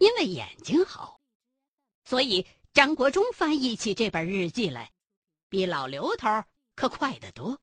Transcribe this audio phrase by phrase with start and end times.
[0.00, 1.20] 因为眼睛好，
[2.04, 4.94] 所以张国忠翻译起这本日记来，
[5.50, 6.26] 比老刘头
[6.74, 7.60] 可快得多。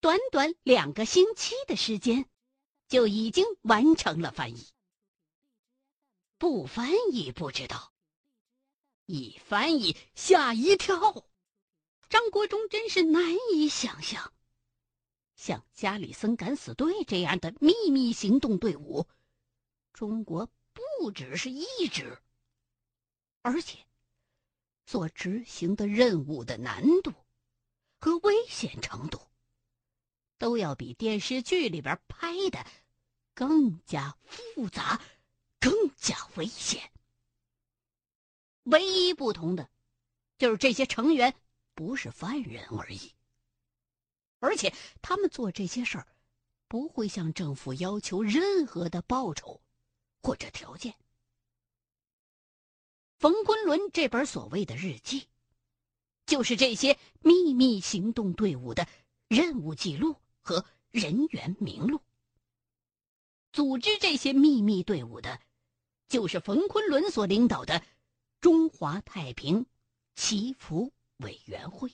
[0.00, 2.28] 短短两个星期的时间，
[2.88, 4.72] 就已经完成了翻译。
[6.36, 7.92] 不翻译不知道，
[9.06, 11.28] 一翻译吓一跳。
[12.08, 13.22] 张国忠真是难
[13.52, 14.32] 以想象，
[15.36, 19.06] 像加里森敢死队这样的秘密行动队伍，
[19.92, 20.50] 中国
[20.98, 22.18] 不只是一支，
[23.42, 23.78] 而且
[24.84, 27.12] 所执行的任务的难度
[28.00, 29.20] 和危险程度，
[30.38, 32.66] 都要比电视剧里边拍的
[33.34, 35.00] 更加复杂。
[35.60, 36.88] 更加危险。
[38.62, 39.68] 唯一不同的，
[40.38, 41.34] 就是这些成员
[41.74, 43.12] 不是犯人而已。
[44.38, 46.06] 而且他们做这些事儿，
[46.68, 49.60] 不会向政府要求任何的报酬
[50.22, 50.94] 或者条件。
[53.18, 55.26] 冯昆仑这本所谓的日记，
[56.26, 58.86] 就是这些秘密行动队伍的
[59.28, 62.00] 任务记录和人员名录。
[63.52, 65.40] 组织这些秘密队伍的。
[66.08, 67.84] 就是冯昆仑所领导的
[68.40, 69.66] 中华太平
[70.14, 71.92] 祈福委员会。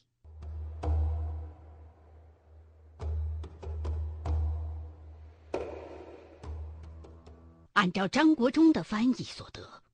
[7.75, 9.85] 按照张国忠的翻译所得，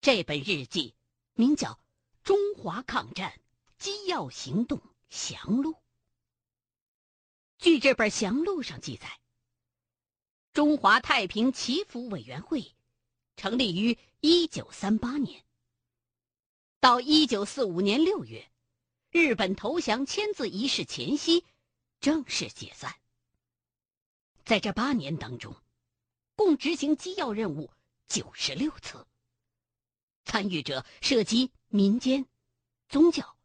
[0.00, 0.94] 这本日记
[1.34, 1.72] 名叫
[2.22, 3.38] 《中华抗战
[3.76, 5.72] 机要行动详录》。
[7.58, 9.20] 据这本详录上记载，
[10.52, 12.72] 中华太平祈福委员会。
[13.38, 15.44] 成立于一九三八年。
[16.80, 18.50] 到一九四五年六月，
[19.10, 21.44] 日本投降签字仪式前夕，
[22.00, 22.96] 正式解散。
[24.42, 25.54] 在这八年当中，
[26.36, 27.70] 共执行机要任务
[28.06, 29.06] 九十六次，
[30.26, 32.26] 参与者涉及民间、
[32.88, 33.36] 宗教、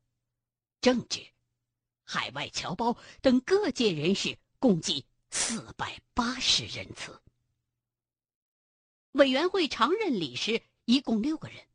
[0.81, 1.25] 政治、
[2.03, 7.21] 海外侨胞等各界人士，共计四百八十人次。
[9.13, 11.65] 委员会常任理事一共六个人，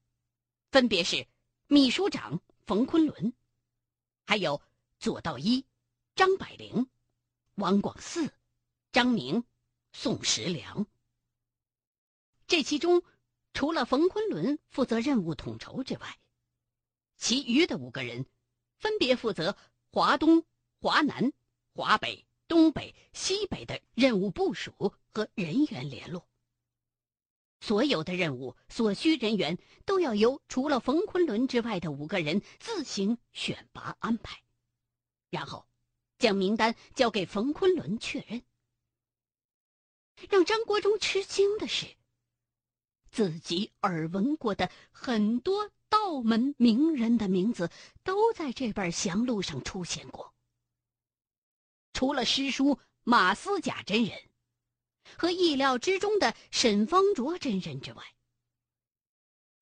[0.70, 1.26] 分别是
[1.66, 3.32] 秘书长冯昆仑，
[4.26, 4.60] 还有
[4.98, 5.64] 左道一、
[6.14, 6.88] 张百灵、
[7.54, 8.30] 王广嗣、
[8.92, 9.42] 张明、
[9.92, 10.86] 宋时良。
[12.46, 13.02] 这其中，
[13.52, 16.18] 除了冯昆仑负责任务统筹之外，
[17.16, 18.26] 其余的五个人
[18.78, 19.56] 分别负责
[19.90, 20.44] 华东、
[20.80, 21.32] 华南、
[21.74, 26.28] 华北、东北、西北的任务部署和人员联络。
[27.60, 34.42] 所有的任务所需人员都要由除了冯昆仑之外的五个人自行选拔安排，
[35.30, 35.66] 然后
[36.18, 38.42] 将名单交给冯昆仑确认。
[40.28, 41.95] 让张国忠吃惊的是，
[43.16, 47.70] 自己耳闻过的很多道门名人的名字
[48.04, 50.34] 都在这本详录上出现过，
[51.94, 54.18] 除了师叔马思甲真人。
[55.16, 58.02] 和意料之中的沈方卓真人之外，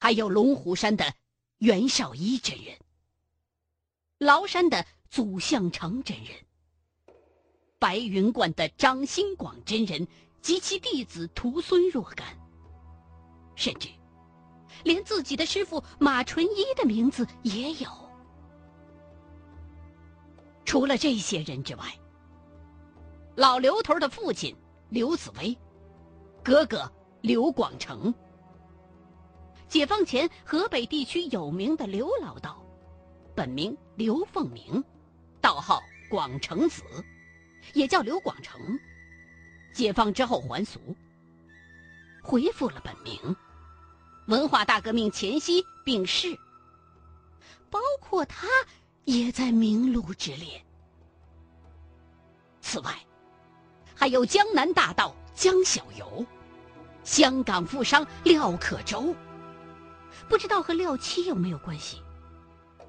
[0.01, 1.15] 还有龙虎山的
[1.59, 2.77] 袁绍一真人、
[4.19, 6.35] 崂山的祖向成真人、
[7.79, 10.09] 白云观的张兴广真人
[10.41, 12.37] 及其弟子徒孙若干，
[13.57, 13.89] 甚至
[14.83, 17.89] 连自己的师傅马纯一的名字也有。
[20.65, 21.85] 除了这些人之外，
[23.37, 24.57] 老刘头的父亲。
[24.91, 25.57] 刘紫薇，
[26.45, 26.89] 哥哥
[27.21, 28.15] 刘广成，
[29.67, 32.65] 解放前河北地区有名的刘老道，
[33.35, 34.85] 本名刘凤鸣，
[35.41, 36.85] 道号广成子，
[37.73, 38.61] 也叫刘广成。
[39.73, 40.79] 解放之后还俗，
[42.23, 43.19] 恢复了本名。
[44.27, 46.39] 文化大革命前夕病逝，
[47.71, 48.49] 包括他
[49.05, 50.65] 也在名录之列。
[52.61, 52.95] 此外。
[53.97, 56.27] 还有江南大盗江小游，
[57.05, 59.15] 香港富商廖可周，
[60.29, 62.03] 不知道和廖七有没有关系，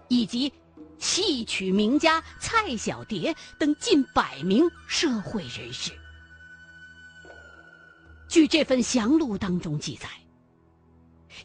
[0.10, 0.52] 以及
[0.98, 5.92] 戏曲名家蔡小蝶等近百名社会人士。
[8.28, 10.10] 据这份详录当中记载，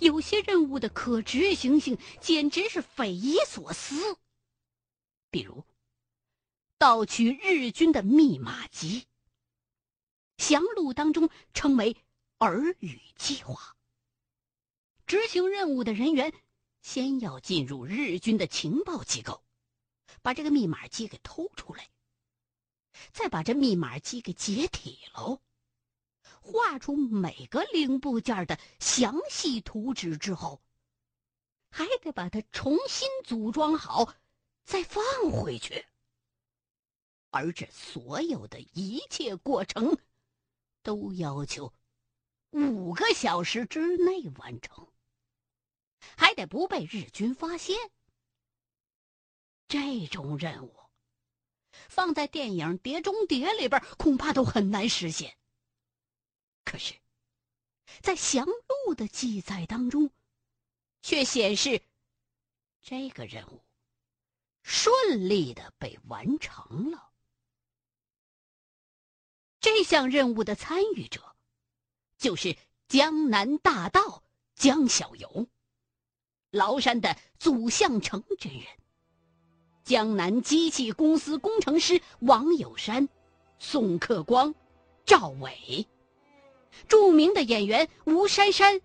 [0.01, 4.17] 有些任务的可执行性简直是匪夷所思，
[5.31, 5.65] 比如
[6.79, 9.07] 盗取日军的密码机。
[10.39, 11.97] 详录当中称为
[12.41, 13.77] “耳语计划”。
[15.07, 16.33] 执行任务的人员
[16.81, 19.45] 先要进入日军的情报机构，
[20.23, 21.91] 把这个密码机给偷出来，
[23.13, 25.43] 再把这密码机给解体喽，
[26.51, 30.61] 画出每个零部件的详细图纸之后，
[31.71, 34.15] 还得把它重新组装好，
[34.65, 35.87] 再放回去。
[37.31, 39.97] 而这所有的一切过程，
[40.83, 41.73] 都要求
[42.51, 44.89] 五个小时之内完成，
[46.17, 47.77] 还得不被日军发现。
[49.69, 50.75] 这种任务，
[51.89, 55.37] 放在电影《碟中谍》里边，恐怕都很难实现。
[56.71, 56.95] 可是，
[58.01, 60.13] 在详录的记载当中，
[61.03, 61.83] 却显示
[62.81, 63.61] 这个任务
[64.63, 67.11] 顺利的被完成了。
[69.59, 71.35] 这项任务的参与者，
[72.17, 72.57] 就是
[72.87, 74.23] 江南大盗
[74.55, 75.49] 江小游，
[76.53, 78.65] 崂山的祖相成真人，
[79.83, 83.09] 江南机器公司工程师王有山、
[83.59, 84.55] 宋克光、
[85.05, 85.85] 赵伟，
[86.89, 88.81] 著名的演员吴珊珊、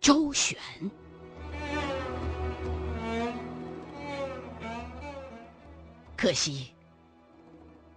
[0.00, 0.58] 周璇。
[6.16, 6.72] 可惜，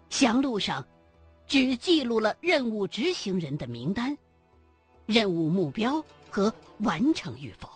[0.10, 0.86] 详录上。
[1.48, 4.18] 只记录了任务执行人的名单、
[5.06, 7.70] 任务目标和完成与否，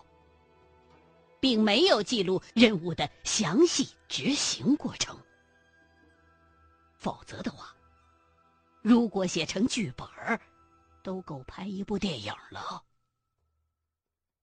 [1.42, 5.18] 并没有记录任务的详细执行过程。
[6.96, 7.76] 否则的话，
[8.82, 10.40] 如果写成剧本儿，
[11.06, 12.84] 都够拍一部电影了。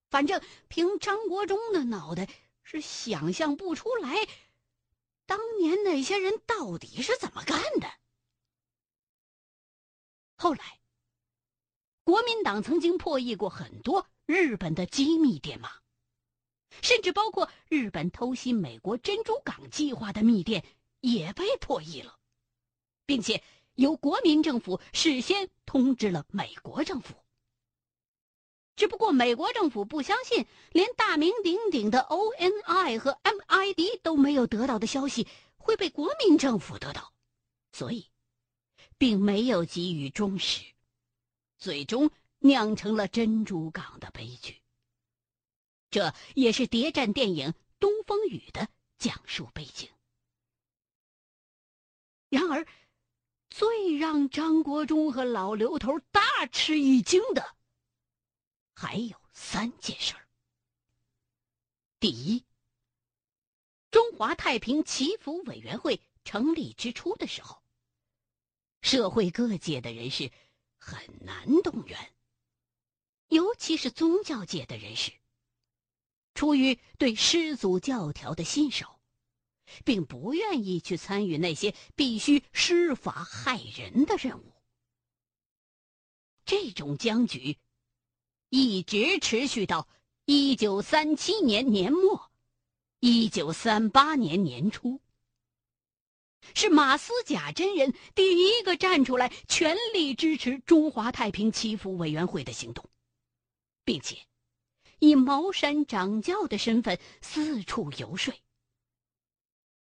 [0.09, 2.29] 反正凭张国忠的脑袋
[2.61, 4.15] 是想象不出来，
[5.25, 7.91] 当年那些人到底是怎么干的。
[10.37, 10.79] 后来，
[12.05, 15.81] 国民党曾经破译过很多日本的机密电码，
[16.81, 20.63] 甚至包括日本偷袭美国珍珠港计划的密电
[21.01, 22.17] 也被破译了，
[23.05, 23.43] 并且
[23.75, 27.15] 由国民政府事先通知了美国政府。
[28.75, 35.27] 只不过美国政府不相信，连大名鼎鼎的 ONI 和 MID 都没有得到的消息
[35.57, 37.13] 会被国民政府得到，
[37.71, 38.07] 所以。
[38.95, 40.63] 并没有给予重视，
[41.57, 42.09] 最终
[42.39, 44.61] 酿成了珍珠港的悲剧。
[45.89, 47.49] 这也是谍战电影
[47.79, 49.89] 《东风雨》的讲述背景。
[52.29, 52.65] 然而，
[53.55, 57.55] 最让张国忠和老刘头大吃一惊的，
[58.73, 60.27] 还有三件事儿。
[61.99, 62.43] 第一，
[63.91, 67.61] 中华太平祈福委员会成立之初的时候。
[68.81, 70.31] 社会各界的人士
[70.79, 72.15] 很难动员，
[73.27, 75.11] 尤其是宗教界的人士。
[76.33, 78.92] 出于对师祖教条的信守，
[79.83, 84.53] 并不愿意去参与那些必须施法害人的任务。
[86.45, 87.57] 这种僵局
[88.49, 89.87] 一直持续到
[90.25, 92.31] 一九三七年年末，
[92.99, 94.99] 一九三八年年初。
[96.53, 102.89] 是马思甲真人第一个站出来，全力支持中华太平祈福委员会的行动，
[103.85, 104.17] 并且
[104.99, 108.33] 以茅山掌教的身份四处游说。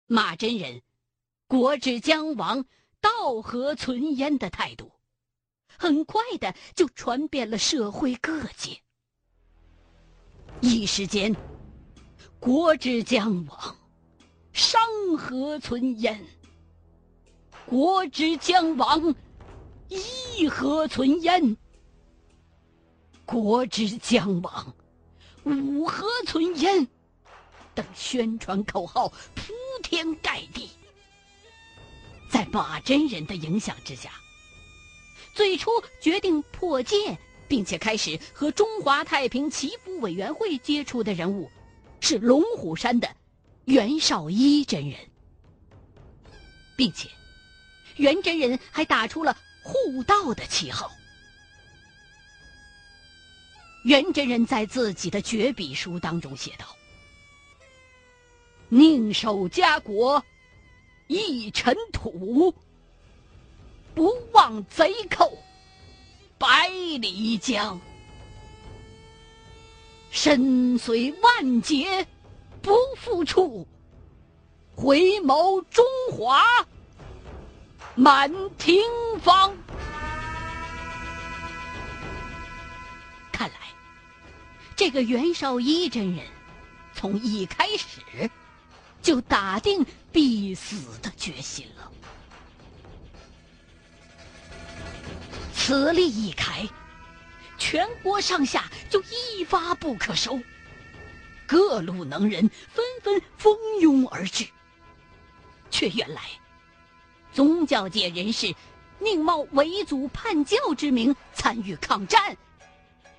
[0.08, 0.82] 马真人
[1.48, 2.64] “国之将亡，
[3.00, 4.92] 道何存焉”的态度，
[5.76, 8.80] 很快的就传遍了社会各界。
[10.60, 11.34] 一时间
[12.38, 13.76] ，“国之将亡，
[14.52, 14.80] 商
[15.18, 16.24] 何存焉？”
[17.66, 19.12] 国之将亡，
[19.88, 21.56] 义何存焉？
[23.24, 24.72] 国之将亡，
[25.42, 26.86] 武何存焉？
[27.76, 29.52] 等宣传口号铺
[29.84, 30.70] 天盖地。
[32.28, 34.10] 在马真人的影响之下，
[35.32, 37.16] 最初决定破戒，
[37.46, 41.48] 并且开始和中华太平祈福委员会接触的人物，
[42.00, 43.08] 是龙虎山的
[43.66, 44.98] 袁绍一真人，
[46.76, 47.08] 并且。
[47.96, 50.90] 袁真人还打出了护道的旗号。
[53.84, 56.66] 袁真人在自己的绝笔书当中写道
[58.68, 60.24] ：“宁守家国，
[61.06, 62.52] 一尘土；
[63.94, 65.38] 不忘贼寇，
[66.36, 67.80] 百里疆。
[70.10, 72.06] 身随万劫，
[72.60, 73.64] 不复处；
[74.74, 76.44] 回眸中华。”
[77.94, 78.82] 满庭
[79.22, 79.56] 芳。
[83.32, 83.56] 看来，
[84.74, 86.26] 这个袁绍一真人，
[86.92, 88.00] 从一开始
[89.06, 91.92] 就打定必死的决心了。
[95.54, 96.68] 此例一开，
[97.56, 100.40] 全国上下就一发不可收，
[101.46, 104.44] 各路能人纷纷蜂拥而至。
[105.70, 106.22] 却原来，
[107.32, 108.52] 宗教界人士
[108.98, 112.36] 宁冒为祖叛教之名参与抗战，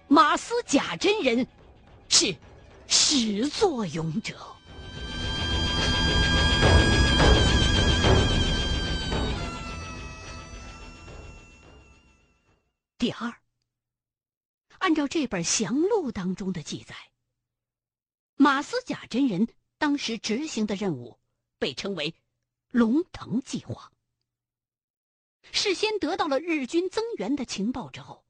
[0.10, 1.48] 马思贾真人
[2.10, 2.36] 是
[2.90, 4.36] 始作俑者。
[13.00, 13.44] 第二，
[14.80, 16.96] 按照这本详录当中的记载，
[18.34, 21.20] 马思贾真人当时执行的任务
[21.60, 22.16] 被称为
[22.74, 23.92] “龙腾计划”。
[25.54, 28.26] 事先得到了日军增援的情报之后，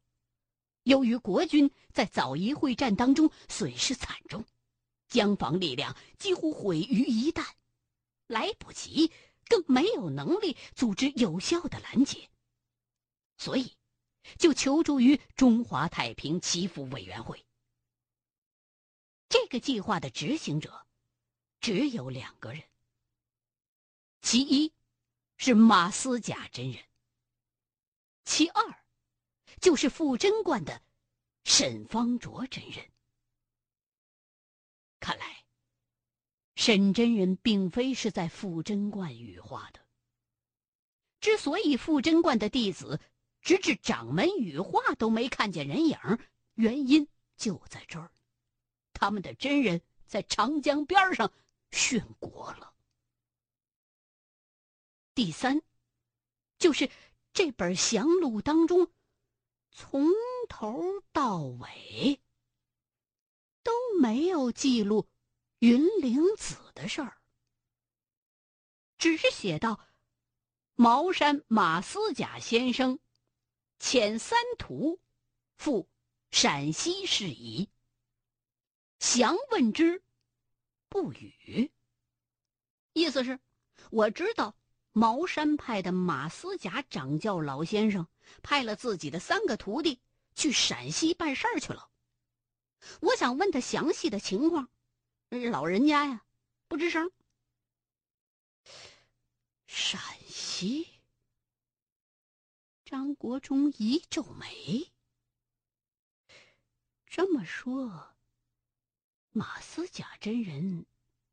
[0.84, 4.44] 由于国军在枣宜会战当中损失惨重，
[5.08, 7.48] 江防力量几乎毁于一旦，
[8.28, 9.14] 来不及，
[9.48, 12.30] 更没有能力组织有效的拦截，
[13.38, 13.72] 所以。
[14.38, 17.46] 就求助于中华太平祈福委员会。
[19.30, 20.86] 这个计划的执行者
[21.60, 22.64] 只有两个人，
[24.22, 24.74] 其一
[25.38, 26.84] 是马思贾真人，
[28.24, 28.84] 其二
[29.60, 30.82] 就是傅真观的
[31.44, 32.92] 沈方卓真人。
[35.00, 35.46] 看来，
[36.56, 39.86] 沈真人并非是在傅真观羽化的。
[41.20, 43.02] 之所以傅真观的弟子。
[43.48, 45.98] 直至掌门羽化都没看见人影，
[46.56, 48.12] 原因就在这儿，
[48.92, 51.32] 他们的真人在长江边上
[51.72, 52.74] 殉国了。
[55.16, 55.62] 第三，
[56.60, 56.92] 就是
[57.32, 58.92] 这本详录当中，
[59.72, 60.10] 从
[60.50, 62.20] 头到尾
[63.64, 65.08] 都没有记录
[65.60, 67.18] 云灵子的事儿，
[68.98, 69.80] 只是写到
[70.76, 73.00] 茅山马思甲先生。
[73.80, 75.00] 遣三徒
[75.56, 75.88] 赴
[76.32, 77.70] 陕西事宜，
[79.00, 80.04] 详问之，
[80.90, 81.72] 不语。
[82.94, 83.40] 意思是，
[83.92, 84.56] 我知道
[84.92, 88.08] 茅山派的马思甲掌教老先生
[88.42, 90.02] 派了自己的三个徒弟
[90.34, 91.90] 去陕西办事儿去了。
[93.02, 94.70] 我想问他详细的情况，
[95.30, 96.26] 老人家呀，
[96.68, 97.12] 不吱声。
[99.68, 100.97] 陕西。
[102.88, 104.90] 张国忠一皱眉。
[107.06, 108.16] 这么说，
[109.32, 110.86] 马思甲真人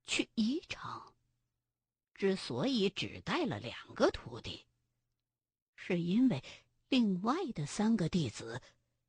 [0.04, 1.14] 去宜昌，
[2.12, 4.66] 之所以只带了两个徒弟，
[5.76, 6.42] 是因为
[6.88, 8.60] 另外的三个弟子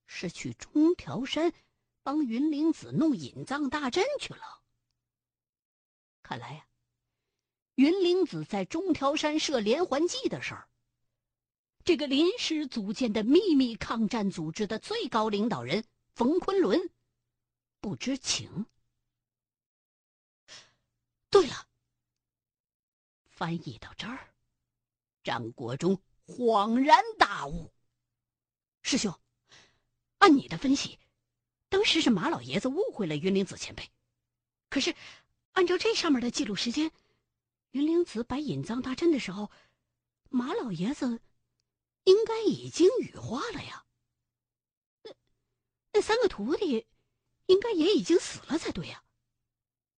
[0.06, 1.52] 是去中条山
[2.04, 4.62] 帮云灵子弄引藏大阵去了。
[6.22, 6.68] 看来呀，
[7.74, 10.70] 云灵子在中条山设连环计的事儿。
[11.86, 16.90] 这个临时组建的秘密抗战组织的最高领导人冯昆仑
[17.80, 18.66] 不知情。
[21.30, 21.68] 对了，
[23.30, 24.34] 翻译到这儿，
[25.24, 27.72] 张国忠恍然大悟：
[28.82, 29.14] 师兄，
[30.18, 30.98] 按你的分析，
[31.70, 33.88] 当时是马老爷子误会了云灵子前辈。
[34.70, 34.96] 可是，
[35.52, 36.92] 按照这上面的记录时间，
[37.70, 39.52] 云灵子摆引藏大阵的时候，
[40.30, 41.22] 马老爷子。
[42.06, 43.86] 应该已经羽化了呀。
[45.04, 45.12] 那
[45.92, 46.88] 那三个徒弟，
[47.48, 49.04] 应该也已经死了才对呀。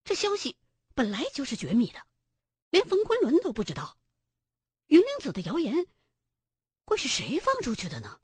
[0.04, 0.58] 这消息
[0.96, 2.02] 本来就是绝密的，
[2.70, 3.98] 连冯昆仑都不知道。
[4.88, 5.86] 云灵子的谣言，
[6.86, 8.20] 会是谁放出去的呢？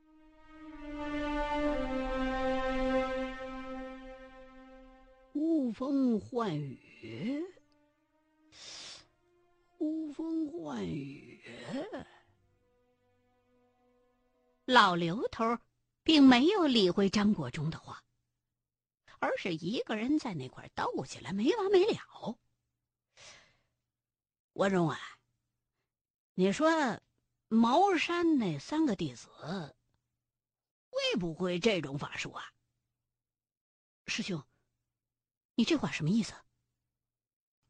[5.34, 7.44] 呼风唤雨，
[9.68, 11.42] 呼风唤雨。
[14.66, 15.60] 老刘头
[16.04, 18.02] 并没有理会张国忠的话，
[19.20, 22.40] 而是一个人在那块斗起来没完没了。
[24.54, 24.98] 文荣啊，
[26.36, 27.02] 你说
[27.50, 29.28] 茅山那三个弟子
[30.90, 32.54] 会不会这种法术啊？
[34.08, 34.42] 师兄，
[35.56, 36.34] 你这话什么意思？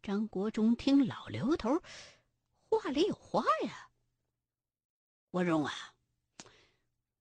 [0.03, 1.81] 张国忠听老刘头
[2.69, 3.89] 话里有话呀。
[5.31, 5.92] 文荣啊。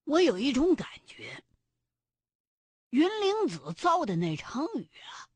[0.05, 1.43] 我有一种感觉，
[2.89, 5.29] 云灵子造的那场雨啊，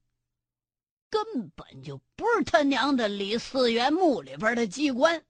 [1.10, 5.26] 根本就不是他娘的李四元墓里边的机关。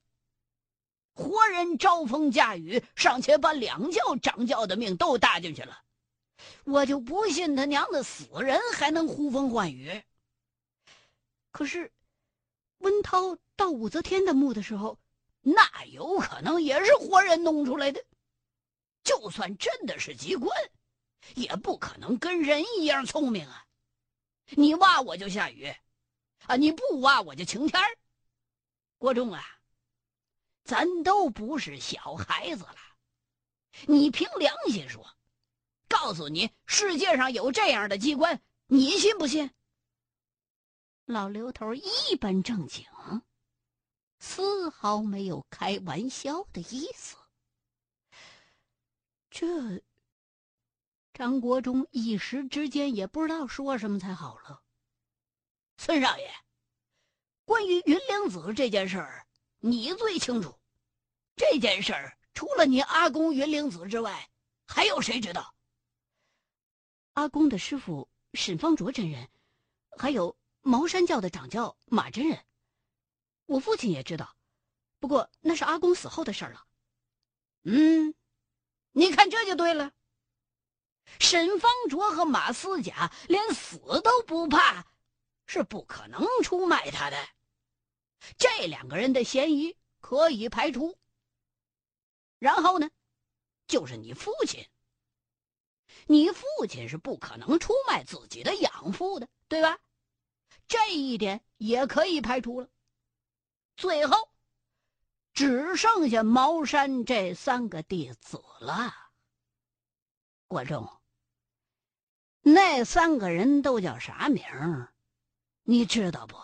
[1.14, 5.84] 活人招风驾雨，尚且把两教掌教的命都搭进去了，
[6.64, 10.04] 我就不信他娘的死人还能呼风唤雨。
[11.52, 11.92] 可是，
[12.80, 15.00] 温涛到武则天的墓的时候，
[15.42, 18.04] 那有可能也是活人弄出来的。
[19.08, 20.52] 就算真的是机关，
[21.36, 23.66] 也不可能跟人一样聪明啊！
[24.50, 25.74] 你挖我就下雨，
[26.46, 27.82] 啊，你不挖我就晴天
[28.98, 29.42] 国忠啊，
[30.66, 32.76] 咱都不是小孩子了，
[33.86, 35.10] 你凭良心说，
[35.88, 39.50] 告诉你世界上有这样的机关，你信不信？
[41.06, 42.86] 老刘头一本正经，
[44.20, 47.16] 丝毫没有开玩笑的意思。
[49.40, 49.84] 这。
[51.14, 54.64] 张国忠一时之间也不知道说什么才好了。
[55.78, 56.28] 孙少爷，
[57.46, 59.28] 关于云灵子这件事儿，
[59.60, 60.58] 你最清楚。
[61.36, 64.28] 这件事儿除了你阿公云灵子之外，
[64.66, 65.54] 还有谁知道？
[67.14, 69.30] 阿公的师傅沈方卓真人，
[70.00, 72.44] 还有茅山教的掌教马真人。
[73.46, 74.36] 我父亲也知道，
[75.00, 76.66] 不过那是阿公死后的事儿了。
[77.66, 78.16] 嗯，
[78.98, 79.92] 你看这就对了。
[81.20, 84.88] 沈方卓和马思甲连死都不怕，
[85.46, 87.30] 是不可能出卖他的。
[88.40, 90.98] 这两个人的嫌疑可以排除。
[92.40, 92.90] 然后呢，
[93.68, 94.68] 就是你父亲。
[96.08, 99.78] 你父亲是不可能出卖自己的养父的，对吧？
[100.68, 102.68] 这一点也可以排除了。
[103.76, 104.32] 最后，
[105.38, 108.92] 只剩下茅山这三个弟子了。
[110.48, 111.00] 国忠。
[112.42, 114.44] 那三个人都叫啥名？
[115.62, 116.36] 你知道不？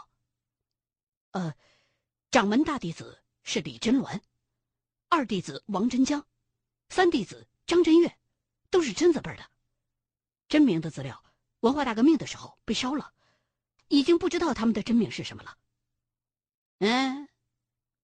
[1.31, 1.55] 呃，
[2.29, 4.21] 掌门大弟子是李真鸾，
[5.09, 6.23] 二弟子王真江，
[6.89, 8.15] 三弟子张真月，
[8.69, 9.49] 都是真字辈的。
[10.47, 11.23] 真名的资料，
[11.61, 13.11] 文化大革命的时候被烧了，
[13.87, 15.57] 已经不知道他们的真名是什么了。
[16.77, 17.27] 嗯，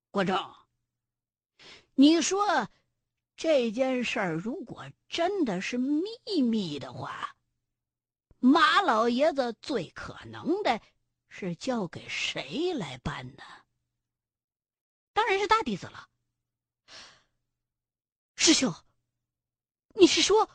[0.10, 0.36] 国忠，
[2.00, 2.70] 你说
[3.36, 7.36] 这件事儿如果真的是秘密的话？
[8.40, 10.80] 马老爷子最可能的
[11.28, 13.44] 是交给谁来办呢？
[15.12, 16.08] 当然是大弟子了。
[18.38, 18.74] 师兄，
[19.96, 20.50] 你是说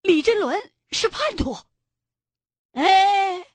[0.00, 1.56] 李真伦是叛徒？
[2.72, 3.46] 哎，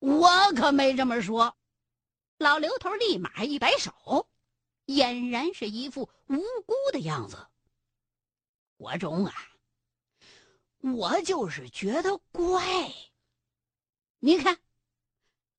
[0.00, 1.56] 我可没这么说。
[2.36, 4.28] 老刘头立马一摆手，
[4.88, 7.46] 俨然是一副无辜的样子。
[8.78, 9.34] 国忠啊！
[10.80, 12.90] 我就是觉得怪。
[14.18, 14.58] 你看，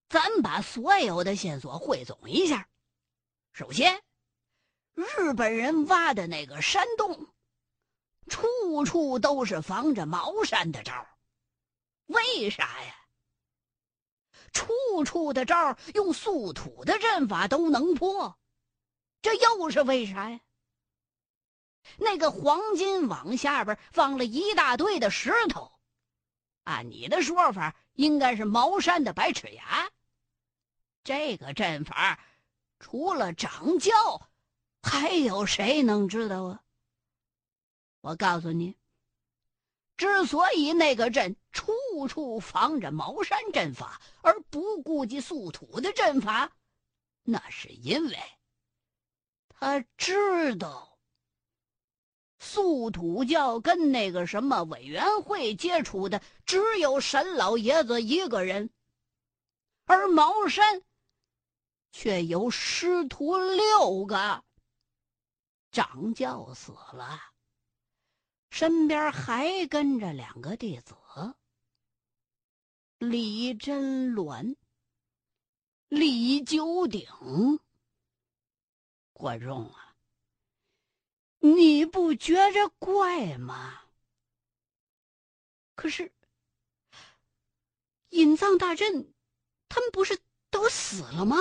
[0.10, 2.68] 咱把所有的线索汇总一下。
[3.52, 4.02] 首先，
[4.96, 7.28] 日本人挖的那个山洞，
[8.28, 11.06] 处处都是防着茅山的招
[12.08, 12.96] 为啥呀？
[14.54, 18.39] 处处的招用素土的阵法都能破，
[19.22, 20.40] 这又是为啥呀？
[21.98, 25.72] 那个黄金网下边放了一大堆的石头，
[26.64, 29.90] 按你的说法，应该是茅山的白齿牙。
[31.04, 32.20] 这个阵法，
[32.80, 34.30] 除了掌教，
[34.84, 36.62] 还有谁能知道啊？
[38.02, 38.78] 我告诉你，
[39.98, 41.74] 之所以那个阵处
[42.08, 46.52] 处防着茅山阵法，而不顾及素土的阵法，
[47.24, 48.18] 那是因为
[49.60, 50.98] 他知道。
[52.40, 58.70] 素土教跟那个什么委员会接触的只有沈老爷子一个人，
[59.84, 60.82] 而茅山
[61.92, 64.42] 却有师徒六个。
[65.72, 67.20] 掌教死了，
[68.50, 70.96] 身边还跟着两个弟子：
[73.00, 74.56] 李真鸾、
[75.90, 77.06] 李九鼎。
[79.20, 79.98] 国忠啊！
[81.40, 83.82] 你不觉着怪吗？
[85.76, 86.14] 可是，
[88.12, 89.14] 隐藏大阵，
[89.68, 91.36] 他们不是都死了吗？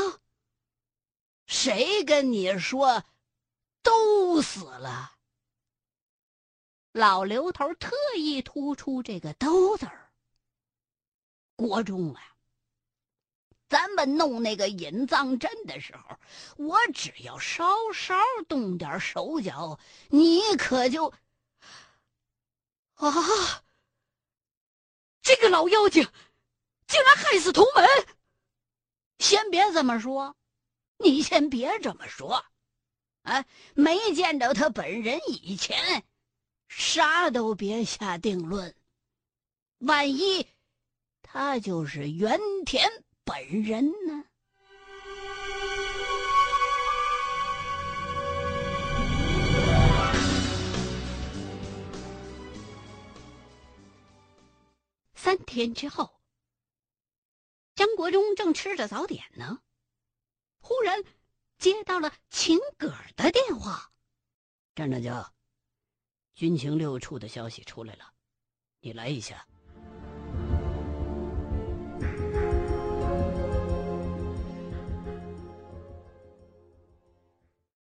[1.47, 3.05] 谁跟你说
[3.81, 5.17] 都死了？
[6.91, 10.13] 老刘头特意突出这个“都”字儿。
[11.55, 12.38] 国中啊。
[13.69, 16.17] 咱们弄那个引藏阵的时候，
[16.57, 18.17] 我只要稍稍
[18.49, 19.79] 动点手脚，
[20.09, 21.13] 你可就……
[22.95, 23.63] 啊！
[25.21, 26.09] 这个老妖精
[26.87, 27.87] 竟然害死同门！
[29.19, 30.35] 先别这么说，
[30.97, 32.45] 你先别这么说，
[33.23, 36.05] 啊，没见着他本人以前，
[36.69, 38.75] 啥都别下定论。
[39.79, 40.47] 万一
[41.21, 43.05] 他就是原田。
[43.29, 44.25] 本人呢？
[55.15, 56.23] 三天之后，
[57.75, 59.61] 张国忠正吃着早点呢，
[60.61, 61.05] 忽然
[61.59, 63.93] 接到了秦葛的电话
[64.75, 65.35] ：“站长家，
[66.35, 68.15] 军情六处的消息出来了，
[68.81, 69.47] 你来一下。”